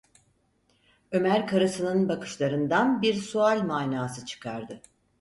Ömer 1.11 1.47
karısının 1.47 2.09
bakışlarından 2.09 3.01
bir 3.01 3.13
sual 3.13 3.61
manası 3.63 4.25
çıkardı. 4.25 4.81